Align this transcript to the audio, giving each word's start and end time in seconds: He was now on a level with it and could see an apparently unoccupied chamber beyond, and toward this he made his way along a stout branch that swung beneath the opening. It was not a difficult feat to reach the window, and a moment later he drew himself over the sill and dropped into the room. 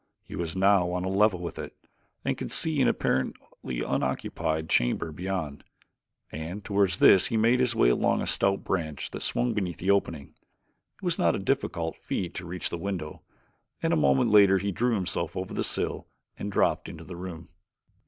He 0.23 0.35
was 0.35 0.55
now 0.55 0.89
on 0.93 1.03
a 1.05 1.09
level 1.09 1.39
with 1.39 1.59
it 1.59 1.75
and 2.25 2.35
could 2.35 2.51
see 2.51 2.81
an 2.81 2.87
apparently 2.87 3.83
unoccupied 3.83 4.67
chamber 4.67 5.11
beyond, 5.11 5.63
and 6.31 6.65
toward 6.65 6.89
this 6.93 7.27
he 7.27 7.37
made 7.37 7.59
his 7.59 7.75
way 7.75 7.89
along 7.89 8.19
a 8.19 8.25
stout 8.25 8.63
branch 8.63 9.11
that 9.11 9.21
swung 9.21 9.53
beneath 9.53 9.77
the 9.77 9.91
opening. 9.91 10.33
It 10.95 11.03
was 11.03 11.19
not 11.19 11.35
a 11.35 11.37
difficult 11.37 11.97
feat 11.97 12.33
to 12.33 12.47
reach 12.47 12.71
the 12.71 12.79
window, 12.79 13.21
and 13.83 13.93
a 13.93 13.95
moment 13.95 14.31
later 14.31 14.57
he 14.57 14.71
drew 14.71 14.95
himself 14.95 15.37
over 15.37 15.53
the 15.53 15.63
sill 15.63 16.07
and 16.35 16.51
dropped 16.51 16.89
into 16.89 17.03
the 17.03 17.15
room. 17.15 17.49